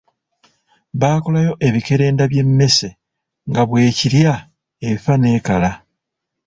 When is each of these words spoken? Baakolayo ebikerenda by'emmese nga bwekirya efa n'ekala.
Baakolayo 0.99 1.53
ebikerenda 1.67 2.23
by'emmese 2.31 2.89
nga 3.49 3.61
bwekirya 3.69 4.33
efa 4.89 5.13
n'ekala. 5.17 5.71